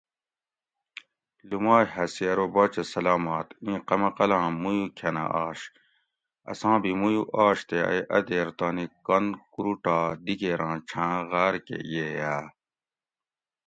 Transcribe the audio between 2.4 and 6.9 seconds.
باچہ سلامٰت ایں قمقلاں مویو کۤھنہ آش؟ اساں